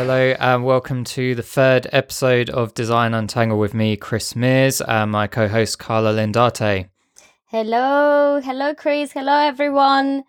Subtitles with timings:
[0.00, 5.10] Hello and welcome to the third episode of Design Untangled with me, Chris Mears, and
[5.10, 6.88] my co-host Carla Lindarte.
[7.46, 9.10] Hello, hello, Chris.
[9.10, 10.22] Hello, everyone.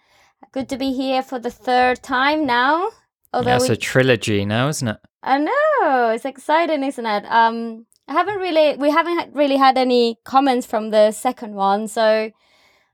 [0.53, 2.89] Good to be here for the third time now.
[3.31, 3.75] Although yeah, it's we...
[3.75, 4.97] a trilogy now, isn't it?
[5.21, 7.25] I know it's exciting, isn't it?
[7.27, 12.31] Um, I haven't really, we haven't really had any comments from the second one, so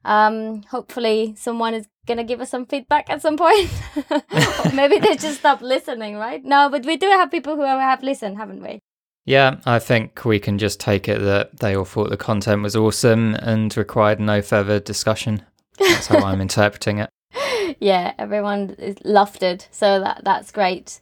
[0.04, 3.70] um, hopefully someone is gonna give us some feedback at some point.
[4.73, 6.44] maybe they just stopped listening, right?
[6.44, 8.80] No, but we do have people who have listened, haven't we?
[9.26, 12.76] Yeah, I think we can just take it that they all thought the content was
[12.76, 15.44] awesome and required no further discussion.
[15.80, 17.10] That's how I'm interpreting it.
[17.80, 20.99] Yeah, everyone loved it, so that that's great.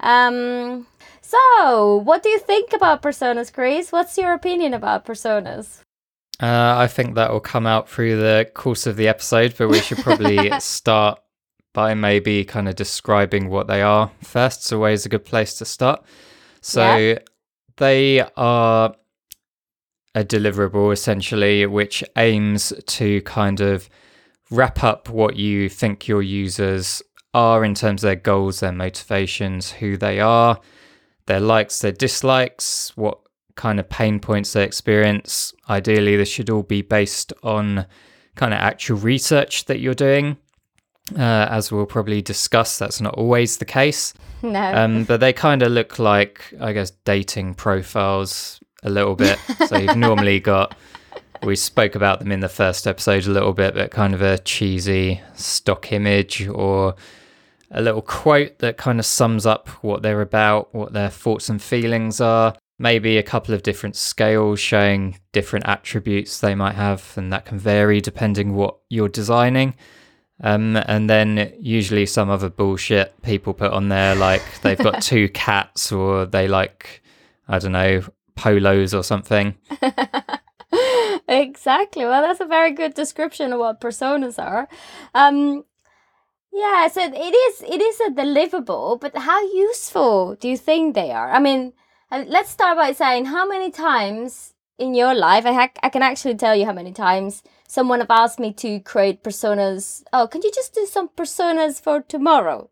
[0.00, 0.86] Um,
[1.20, 3.92] so, what do you think about personas, Chris?
[3.92, 5.80] What's your opinion about personas?
[6.40, 9.80] Uh, I think that will come out through the course of the episode, but we
[9.80, 11.20] should probably start
[11.74, 14.60] by maybe kind of describing what they are first.
[14.60, 16.02] It's always a good place to start.
[16.62, 17.18] So yeah.
[17.76, 18.94] they are
[20.14, 23.88] a deliverable essentially, which aims to kind of
[24.50, 27.02] wrap up what you think your users
[27.34, 30.58] are in terms of their goals, their motivations, who they are,
[31.26, 33.20] their likes, their dislikes, what
[33.60, 35.52] kind of pain points they experience.
[35.68, 37.84] Ideally, this should all be based on
[38.34, 40.38] kind of actual research that you're doing.
[41.14, 44.14] Uh, as we'll probably discuss, that's not always the case.
[44.42, 44.62] No.
[44.74, 49.38] Um, but they kind of look like, I guess, dating profiles a little bit.
[49.68, 50.74] so you've normally got,
[51.42, 54.38] we spoke about them in the first episode a little bit, but kind of a
[54.38, 56.94] cheesy stock image or
[57.72, 61.60] a little quote that kind of sums up what they're about, what their thoughts and
[61.60, 67.30] feelings are maybe a couple of different scales showing different attributes they might have, and
[67.30, 69.74] that can vary depending what you're designing.
[70.42, 75.28] Um, and then usually some other bullshit people put on there, like they've got two
[75.28, 77.02] cats or they like,
[77.46, 78.02] I don't know,
[78.34, 79.58] polos or something.
[81.28, 82.06] exactly.
[82.06, 84.66] Well, that's a very good description of what personas are.
[85.14, 85.66] Um,
[86.50, 91.10] yeah, so it is it is a deliverable, but how useful do you think they
[91.10, 91.30] are?
[91.30, 91.74] I mean,
[92.10, 96.34] let's start by saying how many times in your life, I, ha- I can actually
[96.34, 100.02] tell you how many times someone have asked me to create personas.
[100.12, 102.70] Oh, can you just do some personas for tomorrow?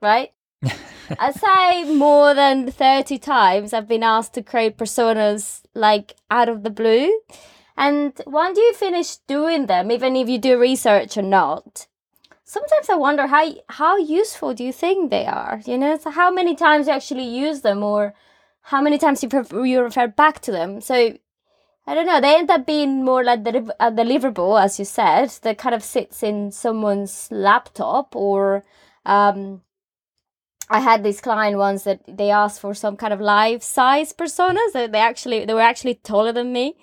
[0.00, 0.32] Right?
[1.18, 6.62] I say more than 30 times I've been asked to create personas like out of
[6.62, 7.20] the blue.
[7.76, 11.86] And once you finish doing them, even if you do research or not,
[12.44, 15.60] sometimes I wonder how how useful do you think they are?
[15.64, 18.14] You know, so how many times you actually use them or
[18.62, 20.80] how many times you, you refer back to them.
[20.80, 20.94] So
[21.86, 22.20] I don't know.
[22.20, 25.82] They end up being more like the a deliverable, as you said, that kind of
[25.82, 28.14] sits in someone's laptop.
[28.14, 28.64] Or
[29.06, 29.62] um,
[30.68, 34.70] I had this client once that they asked for some kind of life size personas.
[34.72, 36.76] So they actually they were actually taller than me.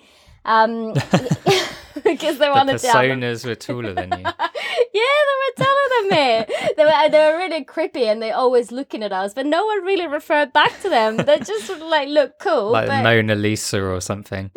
[0.44, 0.94] Um,
[2.12, 4.24] because they wanted the personas were taller than you.
[4.24, 6.72] yeah, they were taller than me.
[6.76, 9.84] they were they were really creepy and they always looking at us, but no one
[9.84, 11.18] really referred back to them.
[11.18, 13.02] They just like look cool, like but...
[13.02, 14.50] Mona Lisa or something.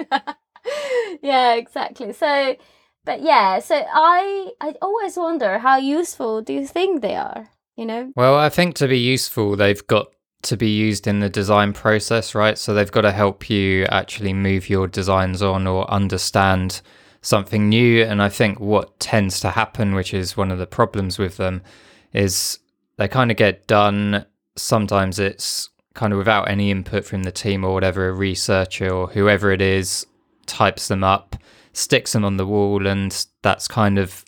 [1.21, 2.13] yeah, exactly.
[2.13, 2.55] So,
[3.03, 7.49] but yeah, so I I always wonder how useful do you think they are?
[7.75, 8.13] You know.
[8.15, 10.07] Well, I think to be useful, they've got
[10.43, 12.57] to be used in the design process, right?
[12.57, 16.81] So they've got to help you actually move your designs on or understand
[17.21, 18.03] something new.
[18.03, 21.61] And I think what tends to happen, which is one of the problems with them,
[22.13, 22.59] is
[22.97, 24.25] they kind of get done.
[24.55, 29.07] Sometimes it's kind of without any input from the team or whatever, a researcher or
[29.07, 30.05] whoever it is
[30.45, 31.35] types them up,
[31.73, 34.25] sticks them on the wall, and that's kind of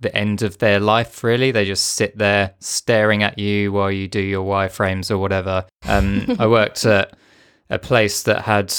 [0.00, 4.06] the end of their life really they just sit there staring at you while you
[4.06, 7.16] do your wireframes or whatever um, i worked at
[7.70, 8.74] a place that had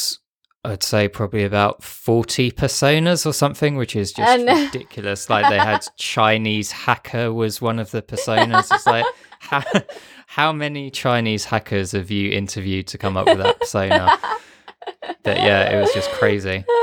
[0.67, 5.85] i'd say probably about 40 personas or something which is just ridiculous like they had
[5.97, 9.05] chinese hacker was one of the personas it's like
[9.39, 9.63] how,
[10.27, 14.17] how many chinese hackers have you interviewed to come up with that persona
[15.23, 16.63] but yeah it was just crazy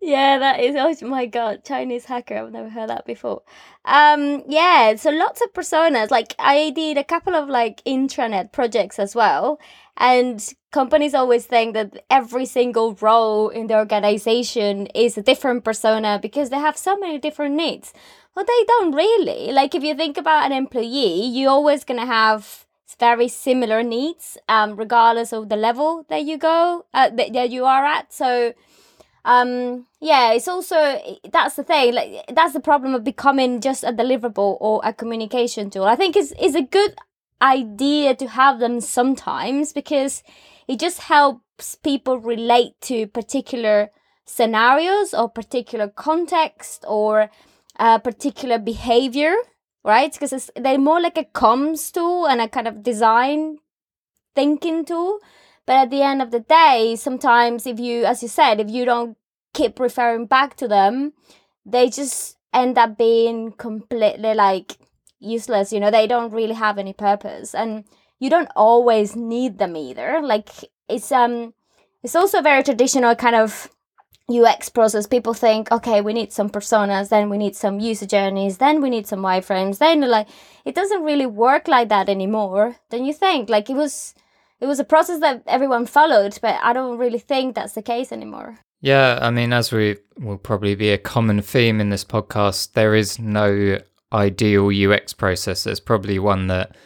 [0.00, 0.74] yeah, that is.
[0.76, 2.36] Oh my god, Chinese hacker.
[2.36, 3.42] I've never heard that before.
[3.84, 4.94] Um, yeah.
[4.96, 6.10] So lots of personas.
[6.10, 9.60] Like I did a couple of like intranet projects as well,
[9.96, 16.18] and companies always think that every single role in the organization is a different persona
[16.20, 17.92] because they have so many different needs.
[18.34, 19.52] Well, they don't really.
[19.52, 22.66] Like if you think about an employee, you're always gonna have
[22.98, 27.64] very similar needs, um, regardless of the level that you go uh, that, that you
[27.64, 28.12] are at.
[28.12, 28.54] So
[29.24, 31.00] um yeah it's also
[31.30, 35.70] that's the thing like that's the problem of becoming just a deliverable or a communication
[35.70, 36.96] tool i think is is a good
[37.42, 40.22] idea to have them sometimes because
[40.68, 43.90] it just helps people relate to particular
[44.24, 47.30] scenarios or particular context or
[47.76, 49.34] a particular behavior
[49.84, 50.12] right?
[50.12, 53.58] Because they're more like a comms tool and a kind of design
[54.34, 55.18] thinking tool.
[55.66, 58.84] But at the end of the day sometimes if you as you said if you
[58.84, 59.16] don't
[59.54, 61.12] keep referring back to them
[61.64, 64.76] they just end up being completely like
[65.22, 67.84] useless you know they don't really have any purpose and
[68.18, 70.48] you don't always need them either like
[70.88, 71.54] it's um
[72.02, 73.70] it's also a very traditional kind of
[74.30, 78.58] UX process, people think, okay, we need some personas, then we need some user journeys,
[78.58, 79.78] then we need some wireframes.
[79.78, 80.28] Then like
[80.64, 82.76] it doesn't really work like that anymore.
[82.90, 83.48] Don't you think?
[83.48, 84.14] Like it was
[84.60, 88.12] it was a process that everyone followed, but I don't really think that's the case
[88.12, 88.58] anymore.
[88.80, 92.94] Yeah, I mean, as we will probably be a common theme in this podcast, there
[92.94, 93.78] is no
[94.12, 95.64] ideal UX process.
[95.64, 96.76] There's probably one that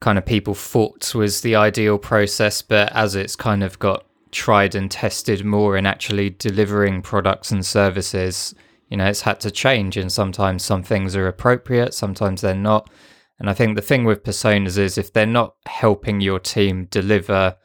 [0.00, 4.74] kind of people thought was the ideal process, but as it's kind of got tried
[4.74, 8.54] and tested more in actually delivering products and services,
[8.88, 9.96] you know, it's had to change.
[9.96, 12.90] And sometimes some things are appropriate, sometimes they're not.
[13.38, 17.56] And I think the thing with personas is if they're not helping your team deliver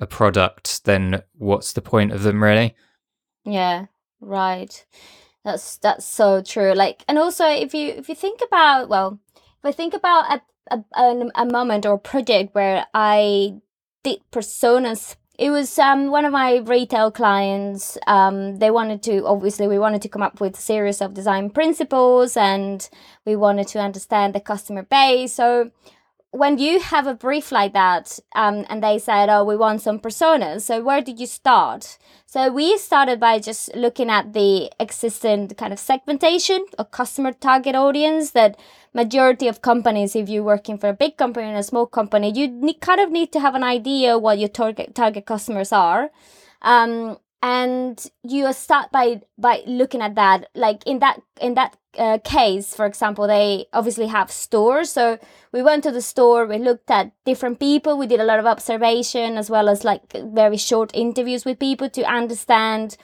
[0.00, 2.74] a product, then what's the point of them really?
[3.44, 3.86] Yeah,
[4.20, 4.84] right.
[5.44, 6.72] That's that's so true.
[6.72, 10.78] Like, and also if you if you think about well, if I think about a
[10.96, 13.60] a, a moment or a project where I
[14.02, 17.98] did personas it was um, one of my retail clients.
[18.06, 21.50] Um, they wanted to, obviously, we wanted to come up with a series of design
[21.50, 22.88] principles and
[23.24, 25.34] we wanted to understand the customer base.
[25.34, 25.72] So
[26.34, 30.00] when you have a brief like that um, and they said, oh, we want some
[30.00, 31.96] personas, so where did you start?
[32.26, 37.76] So we started by just looking at the existing kind of segmentation of customer target
[37.76, 38.58] audience that
[38.92, 42.74] majority of companies, if you're working for a big company and a small company, you
[42.80, 46.10] kind of need to have an idea what your target target customers are.
[46.62, 52.18] Um, and you start by by looking at that like in that in that uh,
[52.24, 54.90] case for example they obviously have stores.
[54.90, 55.18] So
[55.52, 58.46] we went to the store we looked at different people we did a lot of
[58.46, 62.96] observation as well as like very short interviews with people to understand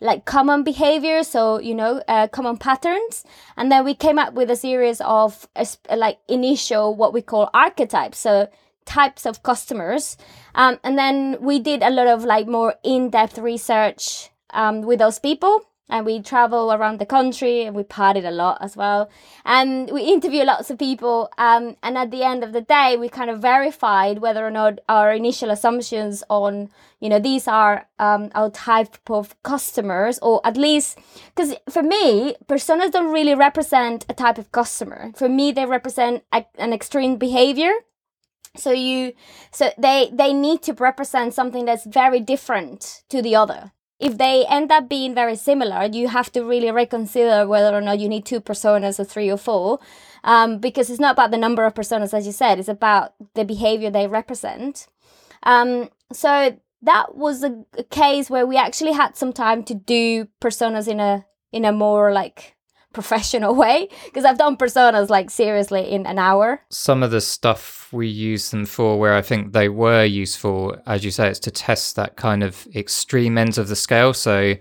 [0.00, 3.24] like common behavior so you know uh, common patterns.
[3.56, 5.64] And then we came up with a series of uh,
[5.96, 8.48] like initial what we call archetypes so
[8.84, 10.16] types of customers.
[10.54, 15.18] Um, and then we did a lot of like more in-depth research um, with those
[15.18, 19.08] people and we travel around the country and we partied a lot as well.
[19.44, 23.08] And we interview lots of people um, and at the end of the day we
[23.08, 28.30] kind of verified whether or not our initial assumptions on you know these are um,
[28.34, 30.98] our type of customers or at least
[31.34, 35.12] because for me personas don't really represent a type of customer.
[35.14, 37.72] For me they represent a, an extreme behavior.
[38.56, 39.12] So you
[39.52, 44.44] so they they need to represent something that's very different to the other if they
[44.46, 48.24] end up being very similar you have to really reconsider whether or not you need
[48.24, 49.78] two personas or three or four
[50.24, 53.44] um, because it's not about the number of personas as you said it's about the
[53.44, 54.86] behavior they represent.
[55.42, 60.26] Um, so that was a, a case where we actually had some time to do
[60.40, 62.55] personas in a in a more like
[62.96, 66.62] professional way because I've done personas like seriously in an hour.
[66.70, 71.04] Some of the stuff we use them for, where I think they were useful, as
[71.04, 74.14] you say, it's to test that kind of extreme ends of the scale.
[74.14, 74.54] So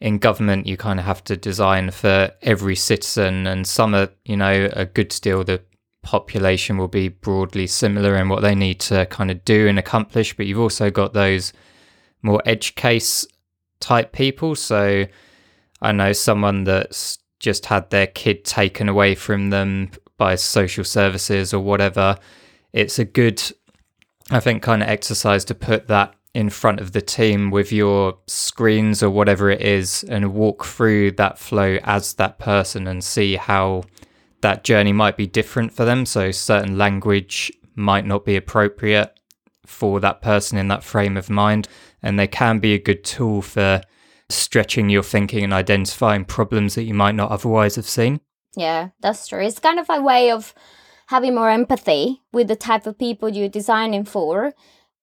[0.00, 4.36] in government, you kind of have to design for every citizen, and some are, you
[4.36, 5.44] know, a good deal.
[5.44, 5.62] The
[6.02, 10.36] population will be broadly similar in what they need to kind of do and accomplish,
[10.36, 11.52] but you've also got those
[12.22, 13.26] more edge case
[13.80, 14.54] type people.
[14.54, 15.06] So
[15.80, 21.52] I know someone that's just had their kid taken away from them by social services
[21.52, 22.16] or whatever,
[22.72, 23.42] it's a good,
[24.30, 28.16] I think, kind of exercise to put that in front of the team with your
[28.26, 33.36] screens or whatever it is and walk through that flow as that person and see
[33.36, 33.84] how
[34.40, 36.06] that journey might be different for them.
[36.06, 39.12] So, certain language might not be appropriate
[39.66, 41.68] for that person in that frame of mind.
[42.02, 43.82] And they can be a good tool for
[44.28, 48.20] stretching your thinking and identifying problems that you might not otherwise have seen.
[48.56, 49.44] Yeah, that's true.
[49.44, 50.54] It's kind of a way of
[51.08, 54.54] having more empathy with the type of people you're designing for,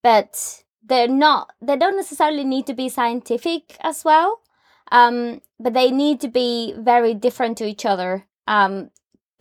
[0.02, 4.42] but they're not, they don't necessarily need to be scientific as well,
[4.92, 8.90] um, but they need to be very different to each other um,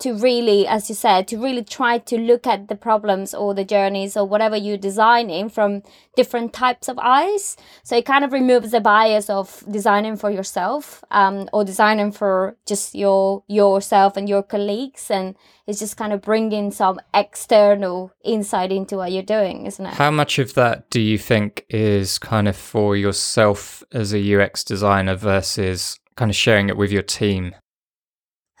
[0.01, 3.63] to really, as you said, to really try to look at the problems or the
[3.63, 5.83] journeys or whatever you're designing from
[6.15, 7.55] different types of eyes.
[7.83, 12.57] So it kind of removes the bias of designing for yourself um, or designing for
[12.65, 15.35] just your yourself and your colleagues, and
[15.67, 19.93] it's just kind of bringing some external insight into what you're doing, isn't it?
[19.93, 24.63] How much of that do you think is kind of for yourself as a UX
[24.63, 27.55] designer versus kind of sharing it with your team?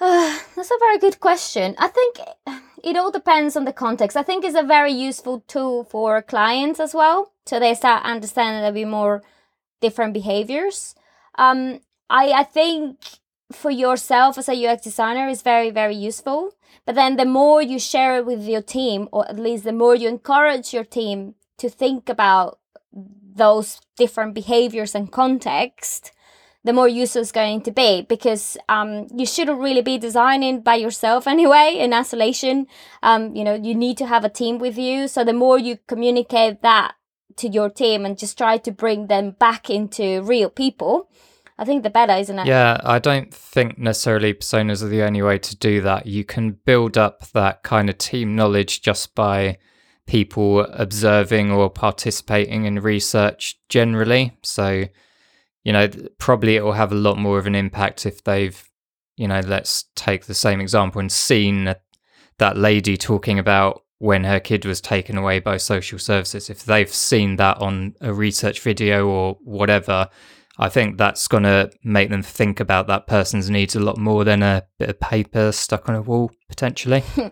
[0.01, 1.75] Uh, that's a very good question.
[1.77, 2.17] I think
[2.83, 4.17] it all depends on the context.
[4.17, 7.31] I think it's a very useful tool for clients as well.
[7.45, 9.23] So they start understanding a bit more
[9.79, 10.95] different behaviors.
[11.37, 11.79] Um,
[12.09, 12.97] I, I think
[13.51, 16.53] for yourself as a UX designer is very, very useful.
[16.85, 19.95] But then the more you share it with your team, or at least the more
[19.95, 22.59] you encourage your team to think about
[22.93, 26.11] those different behaviors and context,
[26.63, 30.75] the more useful it's going to be because um, you shouldn't really be designing by
[30.75, 32.67] yourself anyway in isolation.
[33.01, 35.07] Um, you know, you need to have a team with you.
[35.07, 36.95] So the more you communicate that
[37.37, 41.09] to your team and just try to bring them back into real people,
[41.57, 42.47] I think the better, isn't it?
[42.47, 46.07] Yeah, I don't think necessarily personas are the only way to do that.
[46.07, 49.57] You can build up that kind of team knowledge just by
[50.07, 54.37] people observing or participating in research generally.
[54.41, 54.85] So,
[55.63, 58.69] you know, probably it will have a lot more of an impact if they've,
[59.17, 61.75] you know, let's take the same example and seen
[62.37, 66.49] that lady talking about when her kid was taken away by social services.
[66.49, 70.09] If they've seen that on a research video or whatever,
[70.57, 74.23] I think that's going to make them think about that person's needs a lot more
[74.23, 77.03] than a bit of paper stuck on a wall, potentially.
[77.17, 77.31] or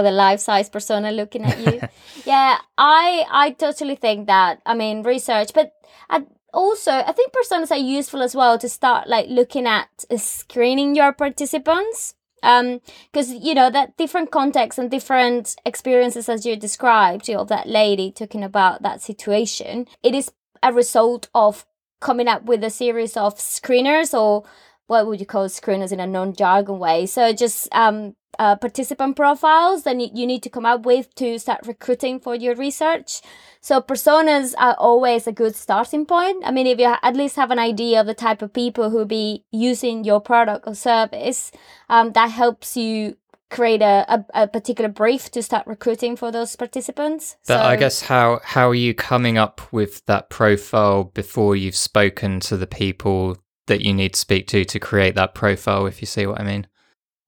[0.00, 1.80] oh, the life size persona looking at you.
[2.24, 4.60] yeah, I I totally think that.
[4.66, 5.72] I mean, research, but
[6.10, 10.16] I, also i think personas are useful as well to start like looking at uh,
[10.16, 12.80] screening your participants um
[13.12, 17.68] because you know that different contexts and different experiences as you described you know that
[17.68, 20.30] lady talking about that situation it is
[20.62, 21.66] a result of
[22.00, 24.44] coming up with a series of screeners or
[24.88, 27.06] what would you call screeners in a non-jargon way?
[27.06, 31.38] So just um uh, participant profiles then you, you need to come up with to
[31.38, 33.20] start recruiting for your research
[33.60, 36.42] so personas are always a good starting point.
[36.44, 38.98] I mean, if you at least have an idea of the type of people who
[38.98, 41.50] will be using your product or service,
[41.88, 43.16] um, that helps you
[43.50, 47.36] create a, a, a, particular brief to start recruiting for those participants.
[47.46, 51.76] But so, I guess how how are you coming up with that profile before you've
[51.76, 55.86] spoken to the people that you need to speak to to create that profile?
[55.86, 56.66] If you see what I mean.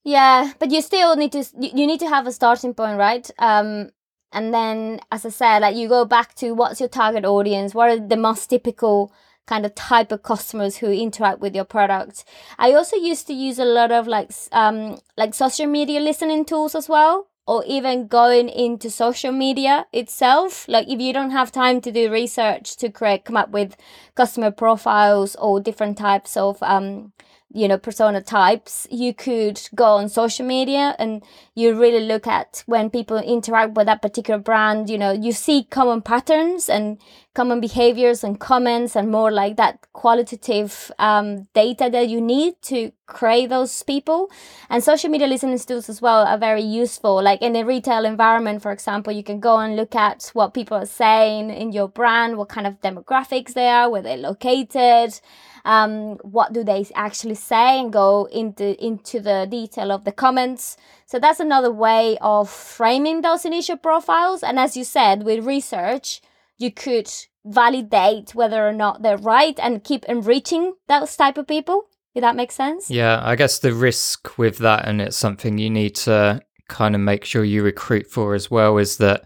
[0.05, 3.31] Yeah, but you still need to you need to have a starting point, right?
[3.39, 3.91] Um,
[4.33, 7.75] and then, as I said, like you go back to what's your target audience?
[7.75, 9.13] What are the most typical
[9.47, 12.25] kind of type of customers who interact with your product?
[12.59, 16.75] I also used to use a lot of like um like social media listening tools
[16.75, 20.67] as well, or even going into social media itself.
[20.67, 23.77] Like if you don't have time to do research to create come up with
[24.15, 27.13] customer profiles or different types of um
[27.53, 31.23] you know persona types you could go on social media and
[31.55, 35.65] you really look at when people interact with that particular brand you know you see
[35.65, 36.99] common patterns and
[37.35, 42.91] common behaviors and comments and more like that qualitative um, data that you need to
[43.07, 44.31] create those people.
[44.69, 47.23] And social media listening tools as well are very useful.
[47.23, 50.77] Like in a retail environment for example you can go and look at what people
[50.77, 55.21] are saying in your brand what kind of demographics they are where they're located
[55.65, 60.77] um, what do they actually say and go into into the detail of the comments.
[61.07, 64.43] So that's another way of framing those initial profiles.
[64.43, 66.23] And as you said with research
[66.61, 67.11] you could
[67.45, 72.37] validate whether or not they're right and keep enriching those type of people if that
[72.37, 76.41] makes sense yeah i guess the risk with that and it's something you need to
[76.69, 79.25] kind of make sure you recruit for as well is that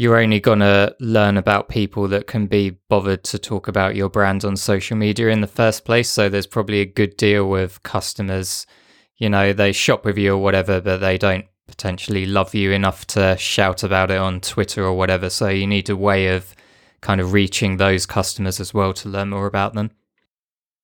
[0.00, 4.08] you're only going to learn about people that can be bothered to talk about your
[4.08, 6.08] brand on social media in the first place.
[6.08, 8.66] So there's probably a good deal with customers,
[9.18, 13.06] you know, they shop with you or whatever, but they don't potentially love you enough
[13.08, 15.28] to shout about it on Twitter or whatever.
[15.28, 16.54] So you need a way of
[17.00, 19.90] kind of reaching those customers as well to learn more about them.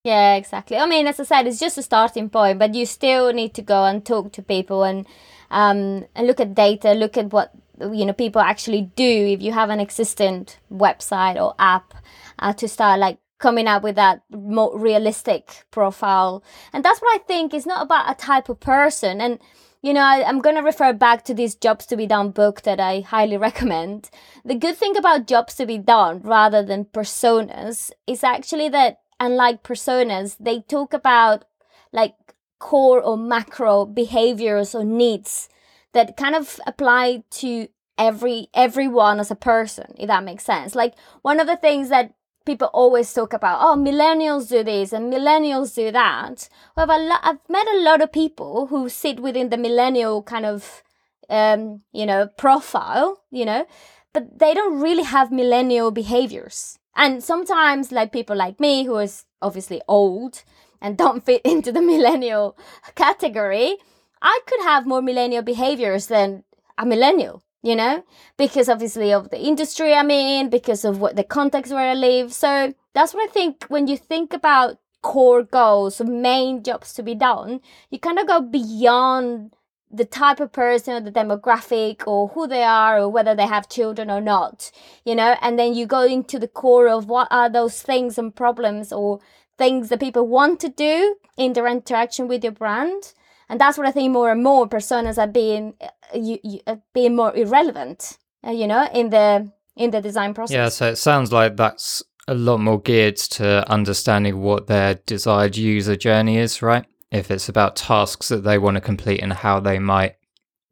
[0.05, 0.77] Yeah, exactly.
[0.77, 3.63] I mean, as I said, it's just a starting point, but you still need to
[3.63, 5.07] go and talk to people and
[5.51, 9.53] um, and look at data, look at what you know people actually do if you
[9.53, 11.95] have an existing website or app
[12.39, 16.43] uh, to start like coming up with that more realistic profile
[16.73, 19.39] and that's what i think is not about a type of person and
[19.83, 22.63] you know I, i'm going to refer back to this jobs to be done book
[22.63, 24.11] that i highly recommend.
[24.45, 29.63] The good thing about jobs to be done rather than personas is actually that unlike
[29.63, 31.45] personas they talk about
[31.93, 32.15] like
[32.59, 35.49] core or macro behaviors or needs
[35.93, 37.69] that kind of apply to
[37.99, 40.75] every everyone as a person if that makes sense.
[40.75, 42.15] Like one of the things that
[42.47, 46.49] people always talk about oh millennials do this and millennials do that.
[46.77, 46.91] Well
[47.23, 50.83] I've, met a lot of people who sit within the millennial kind of
[51.29, 53.67] um, you know profile you know
[54.13, 56.79] but they don't really have millennial behaviors.
[56.95, 60.43] And sometimes like people like me who is obviously old
[60.81, 62.57] and don't fit into the millennial
[62.95, 63.77] category
[64.23, 66.45] I could have more millennial behaviors than
[66.79, 68.05] a millennial, you know,
[68.37, 72.33] because obviously of the industry I'm in, because of what the context where I live.
[72.33, 77.17] So that's what I think when you think about core goals, main jobs to be
[77.17, 79.53] done, you kind of go beyond
[79.91, 83.69] the type of person or the demographic or who they are or whether they have
[83.69, 84.71] children or not,
[85.05, 88.37] you know, and then you go into the core of what are those things and
[88.37, 89.19] problems or
[89.59, 93.13] things that people want to do in their interaction with your brand
[93.49, 96.77] and that's what I think more and more personas are being uh, you, you, uh,
[96.93, 100.55] being more irrelevant, uh, you know, in the in the design process.
[100.55, 105.57] Yeah, so it sounds like that's a lot more geared to understanding what their desired
[105.57, 106.85] user journey is, right?
[107.13, 110.17] If it's about tasks that they want to complete and how they might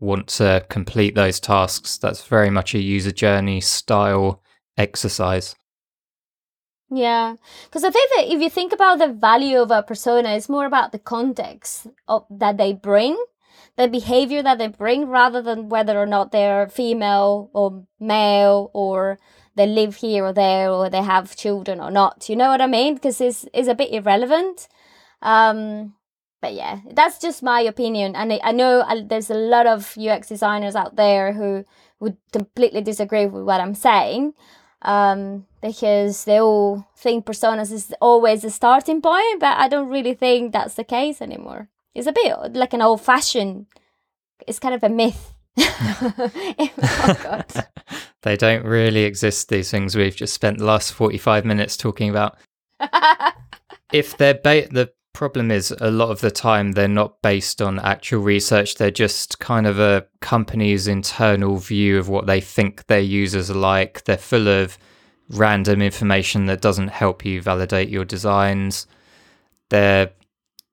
[0.01, 4.43] want to complete those tasks, that's very much a user journey style
[4.77, 5.55] exercise.
[6.91, 10.49] Yeah, because I think that if you think about the value of a persona, it's
[10.49, 13.23] more about the context of, that they bring,
[13.77, 19.19] the behavior that they bring, rather than whether or not they're female or male or
[19.57, 22.29] they live here or there or they have children or not.
[22.29, 22.95] You know what I mean?
[22.95, 24.69] Because it's, it's a bit irrelevant.
[25.23, 25.95] Um,
[26.43, 28.15] but yeah, that's just my opinion.
[28.15, 31.65] And I, I know uh, there's a lot of UX designers out there who
[31.99, 34.35] would completely disagree with what I'm saying
[34.85, 40.13] um, because they all think personas is always the starting point, but I don't really
[40.13, 41.71] think that's the case anymore.
[41.95, 43.65] It's a bit like an old fashioned,
[44.47, 45.33] it's kind of a myth.
[45.57, 47.43] oh
[48.23, 52.37] they don't really exist, these things we've just spent the last 45 minutes talking about.
[53.93, 57.79] if they're ba- the problem is a lot of the time they're not based on
[57.79, 62.99] actual research they're just kind of a company's internal view of what they think their
[62.99, 64.77] users are like they're full of
[65.31, 68.87] random information that doesn't help you validate your designs
[69.71, 70.11] they're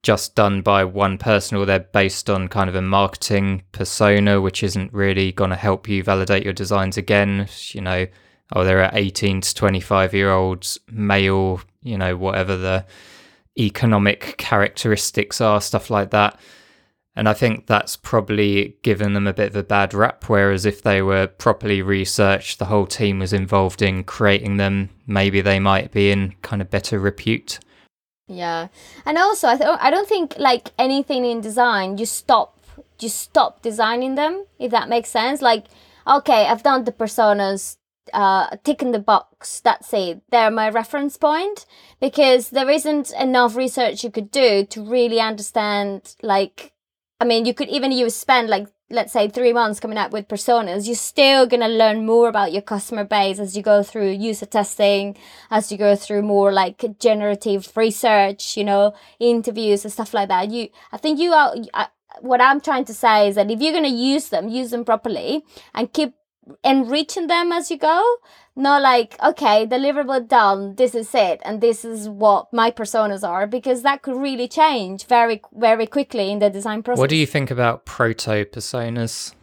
[0.03, 4.63] just done by one person or they're based on kind of a marketing persona which
[4.63, 8.05] isn't really going to help you validate your designs again you know
[8.53, 12.85] oh they're 18 to 25 year olds male you know whatever the
[13.57, 16.39] economic characteristics are, stuff like that.
[17.15, 20.29] And I think that's probably given them a bit of a bad rap.
[20.29, 25.41] Whereas if they were properly researched, the whole team was involved in creating them, maybe
[25.41, 27.59] they might be in kind of better repute.
[28.27, 28.69] Yeah,
[29.05, 32.57] and also I th- I don't think like anything in design you stop
[33.01, 35.41] you stop designing them if that makes sense.
[35.41, 35.65] Like
[36.07, 37.75] okay, I've done the personas
[38.13, 39.59] uh, tick in the box.
[39.59, 40.21] That's it.
[40.29, 41.65] They're my reference point
[41.99, 46.15] because there isn't enough research you could do to really understand.
[46.21, 46.73] Like,
[47.21, 50.27] I mean, you could even you spend like let's say three months coming up with
[50.27, 50.87] personas.
[50.87, 55.15] You're still gonna learn more about your customer base as you go through user testing,
[55.51, 58.57] as you go through more like generative research.
[58.57, 60.49] You know, interviews and stuff like that.
[60.49, 61.53] You, I think you are.
[61.75, 61.89] I,
[62.21, 65.45] what I'm trying to say is that if you're to use them, use them properly
[65.75, 66.15] and keep
[66.63, 68.17] enriching them as you go
[68.55, 73.45] not like okay deliverable done this is it and this is what my personas are
[73.45, 77.25] because that could really change very very quickly in the design process what do you
[77.25, 79.33] think about proto personas?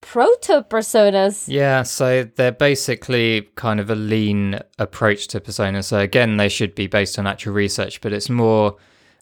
[0.00, 1.44] Proto personas?
[1.48, 5.84] Yeah so they're basically kind of a lean approach to personas.
[5.84, 8.76] So again they should be based on actual research but it's more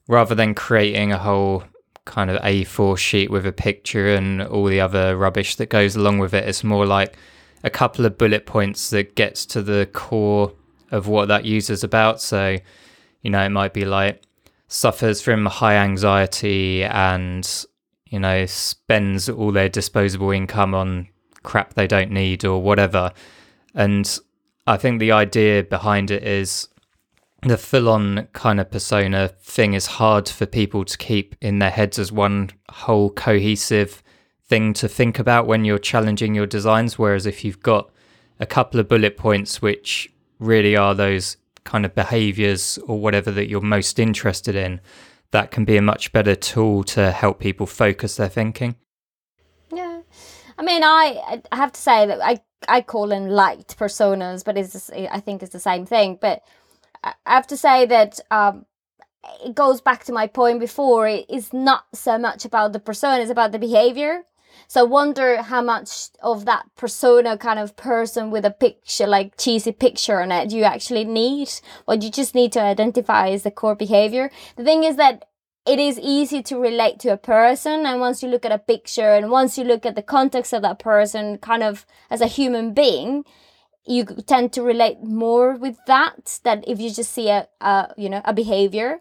[0.08, 1.64] rather than creating a whole
[2.06, 6.18] kind of A4 sheet with a picture and all the other rubbish that goes along
[6.18, 6.48] with it.
[6.48, 7.16] It's more like
[7.62, 10.52] a couple of bullet points that gets to the core
[10.90, 12.20] of what that user's about.
[12.20, 12.56] So,
[13.22, 14.22] you know, it might be like
[14.68, 17.66] suffers from high anxiety and,
[18.06, 21.08] you know, spends all their disposable income on
[21.42, 23.12] crap they don't need or whatever.
[23.74, 24.18] And
[24.66, 26.68] I think the idea behind it is
[27.46, 31.70] the full on kind of persona thing is hard for people to keep in their
[31.70, 34.02] heads as one whole cohesive
[34.48, 36.98] thing to think about when you're challenging your designs.
[36.98, 37.90] Whereas if you've got
[38.38, 43.48] a couple of bullet points, which really are those kind of behaviors or whatever that
[43.48, 44.80] you're most interested in,
[45.32, 48.76] that can be a much better tool to help people focus their thinking.
[49.72, 50.02] Yeah.
[50.58, 54.56] I mean, I I have to say that I I call them light personas, but
[54.56, 56.18] it's I think it's the same thing.
[56.20, 56.42] But
[57.06, 58.66] I have to say that um,
[59.44, 61.08] it goes back to my point before.
[61.08, 64.24] It is not so much about the persona; it's about the behavior.
[64.68, 69.36] So I wonder how much of that persona kind of person with a picture, like
[69.36, 71.50] cheesy picture on it, do you actually need?
[71.84, 74.30] What you just need to identify is the core behavior.
[74.56, 75.26] The thing is that
[75.66, 79.14] it is easy to relate to a person and once you look at a picture
[79.14, 82.72] and once you look at the context of that person kind of as a human
[82.72, 83.24] being
[83.86, 88.08] you tend to relate more with that than if you just see a, a you
[88.08, 89.00] know a behavior.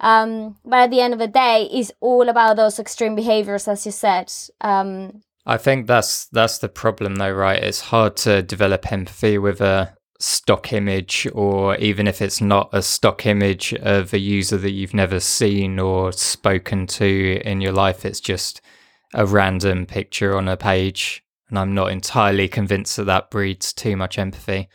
[0.00, 3.86] Um, but at the end of the day it's all about those extreme behaviors as
[3.86, 4.32] you said.
[4.60, 7.62] Um, i think that's that's the problem though right?
[7.62, 12.82] It's hard to develop empathy with a stock image or even if it's not a
[12.82, 18.04] stock image of a user that you've never seen or spoken to in your life
[18.04, 18.60] it's just
[19.12, 23.96] a random picture on a page and i'm not entirely convinced that that breeds too
[23.96, 24.68] much empathy.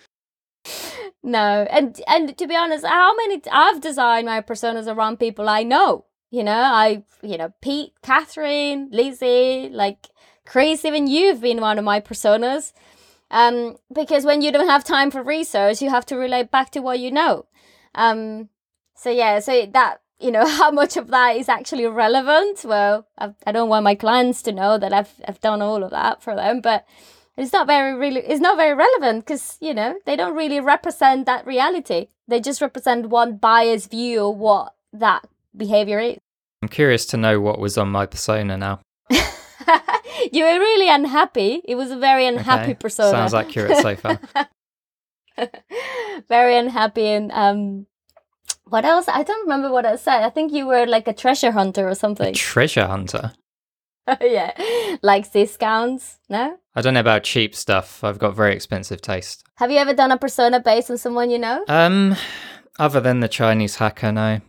[1.22, 5.64] No and and to be honest how many i've designed my personas around people i
[5.64, 6.62] know you know?
[6.62, 10.08] I you know pete catherine lizzie like
[10.46, 12.74] chris even you've been one of my personas.
[13.32, 16.80] Um, because when you don't have time for research, you have to relate back to
[16.80, 17.46] what you know.
[17.94, 18.50] Um,
[18.96, 22.64] so yeah, so that you know how much of that is actually relevant.
[22.64, 25.84] Well, I've, I do not want my clients to know that I've I've done all
[25.84, 26.86] of that for them, but
[27.38, 31.26] it's not very really it's not very relevant because you know they don't really represent
[31.26, 32.08] that reality.
[32.28, 36.18] They just represent one biased view of what that behavior is.
[36.62, 38.82] I'm curious to know what was on my persona now.
[39.10, 41.62] you were really unhappy.
[41.64, 42.74] It was a very unhappy okay.
[42.76, 43.12] persona.
[43.12, 44.20] Sounds accurate so far.
[46.28, 47.88] very unhappy and um
[48.66, 49.08] what else?
[49.08, 50.24] I don't remember what I said.
[50.24, 52.28] I think you were like a treasure hunter or something.
[52.28, 53.34] A treasure hunter?
[54.22, 54.52] yeah.
[55.02, 56.58] Like discounts, no?
[56.76, 58.04] I don't know about cheap stuff.
[58.04, 59.44] I've got very expensive taste.
[59.56, 61.64] Have you ever done a persona based on someone you know?
[61.68, 62.16] Um
[62.78, 64.40] other than the Chinese hacker, no.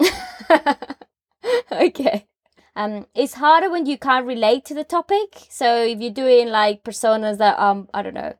[1.72, 2.26] okay.
[2.76, 5.46] Um, it's harder when you can't relate to the topic.
[5.48, 8.34] So if you're doing like personas that um I don't know,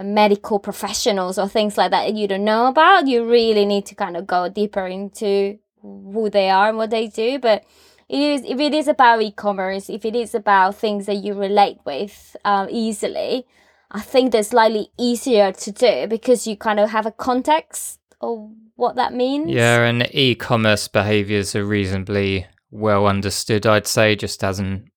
[0.00, 4.16] medical professionals or things like that you don't know about, you really need to kind
[4.16, 7.38] of go deeper into who they are and what they do.
[7.38, 7.64] But
[8.08, 11.78] it is if it is about e-commerce, if it is about things that you relate
[11.84, 13.46] with um, easily,
[13.90, 18.50] I think they're slightly easier to do because you kind of have a context of
[18.76, 19.50] what that means.
[19.50, 24.90] Yeah, and e-commerce behaviors are reasonably well understood, I'd say, just as an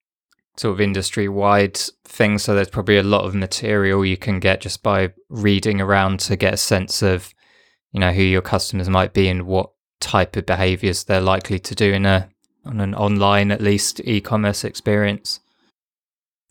[0.58, 2.38] sort of industry wide thing.
[2.38, 6.36] So there's probably a lot of material you can get just by reading around to
[6.36, 7.34] get a sense of,
[7.92, 11.76] you know, who your customers might be and what type of behaviors they're likely to
[11.76, 12.30] do in a
[12.66, 15.40] on an online at least e-commerce experience.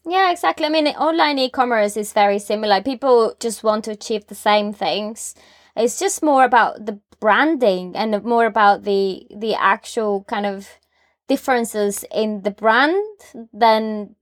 [0.05, 0.67] Yeah, exactly.
[0.67, 2.83] I mean, online e-commerce is very similar.
[2.83, 5.35] People just want to achieve the same things.
[5.77, 10.80] It's just more about the branding and more about the the actual kind of
[11.31, 13.01] differences in the brand
[13.53, 14.17] than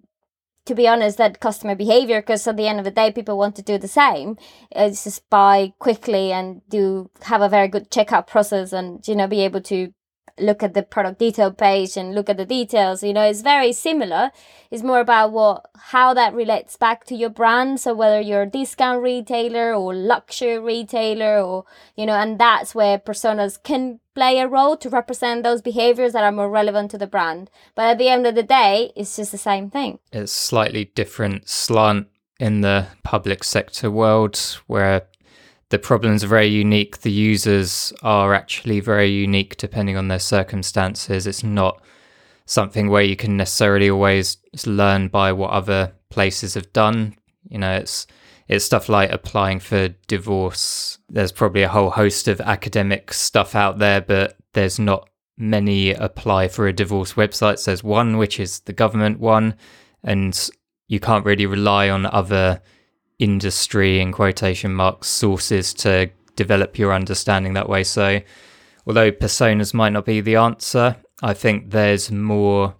[0.66, 3.56] to be honest that customer behavior because at the end of the day people want
[3.56, 4.36] to do the same.
[4.70, 9.26] It's just buy quickly and do have a very good checkout process and you know
[9.26, 9.94] be able to
[10.40, 13.72] look at the product detail page and look at the details you know it's very
[13.72, 14.30] similar.
[14.70, 17.80] It's more about what how that relates back to your brand.
[17.80, 21.64] So whether you're a discount retailer or luxury retailer or
[21.96, 26.24] you know and that's where personas can play a role to represent those behaviors that
[26.24, 27.50] are more relevant to the brand.
[27.74, 29.98] But at the end of the day it's just the same thing.
[30.12, 35.08] It's slightly different slant in the public sector world where
[35.70, 36.98] the problems are very unique.
[36.98, 41.26] The users are actually very unique depending on their circumstances.
[41.26, 41.82] It's not
[42.46, 47.16] something where you can necessarily always learn by what other places have done.
[47.48, 48.06] You know, it's
[48.48, 50.98] it's stuff like applying for divorce.
[51.10, 56.48] There's probably a whole host of academic stuff out there, but there's not many apply
[56.48, 57.58] for a divorce website.
[57.58, 59.54] So there's one which is the government one,
[60.02, 60.48] and
[60.88, 62.62] you can't really rely on other
[63.18, 67.84] industry in quotation marks sources to develop your understanding that way.
[67.84, 68.20] So,
[68.86, 72.76] although personas might not be the answer, I think there's more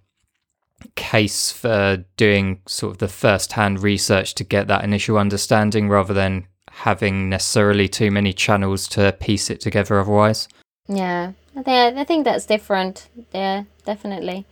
[0.95, 6.13] case for doing sort of the first hand research to get that initial understanding rather
[6.13, 10.47] than having necessarily too many channels to piece it together otherwise.
[10.87, 13.09] Yeah, I think, I think that's different.
[13.33, 14.45] Yeah, definitely.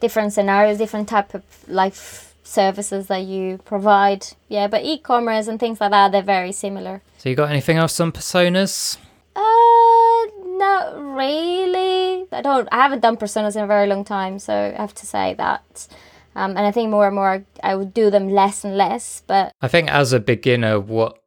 [0.00, 4.26] Different scenarios, different type of life services that you provide.
[4.48, 7.02] Yeah, but e-commerce and things like that, they're very similar.
[7.18, 8.98] So you got anything else on personas?
[9.34, 10.26] Uh,
[10.58, 12.26] not really.
[12.32, 12.68] I don't.
[12.72, 15.88] I haven't done personas in a very long time, so I have to say that.
[16.34, 19.22] Um, and I think more and more I would do them less and less.
[19.26, 21.18] But I think as a beginner, what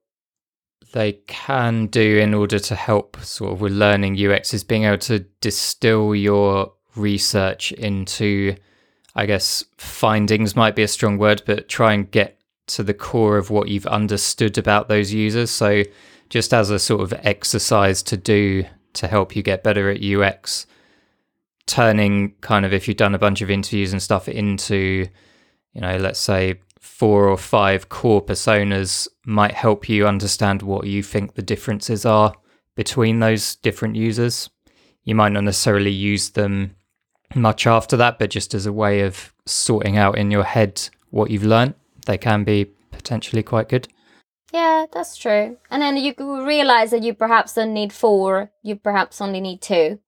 [0.93, 4.97] they can do in order to help sort of with learning UX is being able
[4.97, 8.55] to distill your research into,
[9.15, 13.37] I guess, findings might be a strong word, but try and get to the core
[13.37, 15.51] of what you've understood about those users.
[15.51, 15.83] So,
[16.29, 20.65] just as a sort of exercise to do to help you get better at UX,
[21.65, 25.07] turning kind of if you've done a bunch of interviews and stuff into,
[25.73, 31.03] you know, let's say four or five core personas might help you understand what you
[31.03, 32.33] think the differences are
[32.75, 34.49] between those different users.
[35.03, 36.75] You might not necessarily use them
[37.33, 41.31] much after that, but just as a way of sorting out in your head what
[41.31, 43.87] you've learned, they can be potentially quite good.
[44.53, 45.57] Yeah, that's true.
[45.69, 46.13] And then you
[46.45, 49.99] realize that you perhaps don't need four, you perhaps only need two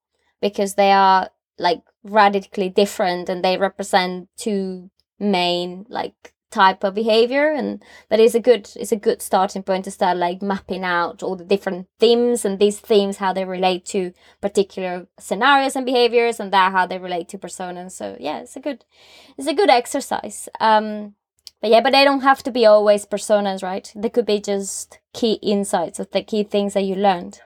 [0.41, 7.51] because they are like radically different and they represent two main like type of behavior
[7.51, 11.21] and that is a good it's a good starting point to start like mapping out
[11.21, 16.39] all the different themes and these themes how they relate to particular scenarios and behaviors
[16.39, 18.85] and that how they relate to personas so yeah it's a good
[19.37, 20.47] it's a good exercise.
[20.61, 21.15] Um
[21.61, 23.91] but yeah but they don't have to be always personas right?
[23.93, 27.41] They could be just key insights of the key things that you learned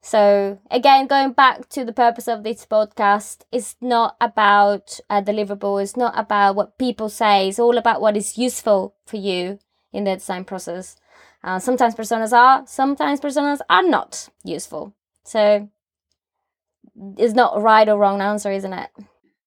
[0.00, 5.82] so again, going back to the purpose of this podcast, it's not about a deliverable.
[5.82, 7.48] It's not about what people say.
[7.48, 9.58] It's all about what is useful for you
[9.92, 10.96] in the design process.
[11.42, 14.94] Uh, sometimes personas are, sometimes personas are not useful.
[15.24, 15.68] So
[17.16, 18.90] it's not a right or wrong answer, isn't it?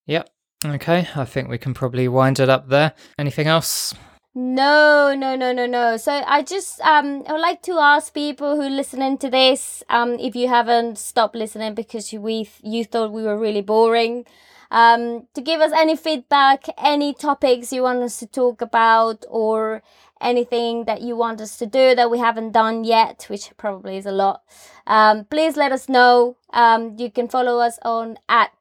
[0.06, 0.30] Yep.
[0.64, 2.94] Okay, I think we can probably wind it up there.
[3.18, 3.96] Anything else?
[4.34, 5.98] No, no, no, no, no.
[5.98, 10.13] So I just um I would like to ask people who listening to this um
[10.20, 14.26] if you haven't stopped listening because you we you thought we were really boring
[14.72, 19.84] um to give us any feedback, any topics you want us to talk about or
[20.22, 24.06] anything that you want us to do that we haven't done yet, which probably is
[24.06, 24.44] a lot.
[24.88, 26.38] Um please let us know.
[26.54, 28.54] Um you can follow us on at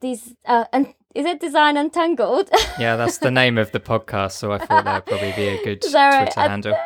[0.00, 2.50] this uh and is it Design Untangled?
[2.78, 4.32] yeah, that's the name of the podcast.
[4.32, 6.76] So I thought that would probably be a good Sorry, Twitter handle.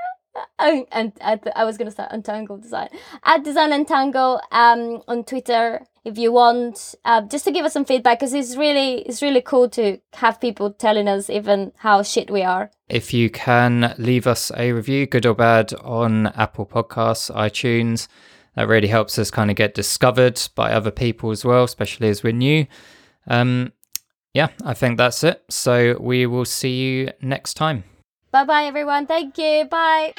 [0.59, 1.13] and, and
[1.55, 2.89] I was going to start Untangled Design
[3.25, 7.85] at Design Untangle um, on Twitter if you want, uh, just to give us some
[7.85, 12.31] feedback because it's really it's really cool to have people telling us even how shit
[12.31, 12.71] we are.
[12.89, 18.07] If you can leave us a review, good or bad, on Apple Podcasts, iTunes,
[18.55, 22.23] that really helps us kind of get discovered by other people as well, especially as
[22.23, 22.67] we're new.
[23.27, 23.73] Um,
[24.35, 25.43] yeah, I think that's it.
[25.49, 27.85] So we will see you next time.
[28.33, 29.07] Bye bye, everyone.
[29.07, 29.65] Thank you.
[29.65, 30.15] Bye.